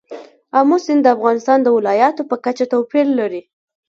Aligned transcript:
آمو 0.57 0.77
سیند 0.85 1.01
د 1.03 1.07
افغانستان 1.15 1.57
د 1.63 1.67
ولایاتو 1.77 2.21
په 2.29 2.35
کچه 2.45 2.65
توپیر 2.73 3.05
لري. 3.19 3.41